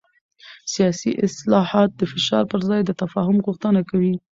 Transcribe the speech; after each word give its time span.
سیاسي 0.73 1.11
اصلاحات 1.27 1.89
د 1.95 2.01
فشار 2.11 2.43
پر 2.51 2.59
ځای 2.69 2.81
د 2.85 2.91
تفاهم 3.01 3.37
غوښتنه 3.45 3.81
کوي 3.89 4.13